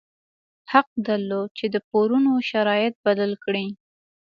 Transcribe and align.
حق 0.71 0.87
درلود 1.05 1.49
چې 1.57 1.65
د 1.73 1.75
پورونو 1.89 2.31
شرایط 2.49 2.93
بدل 3.05 3.31
کړي. 3.43 3.67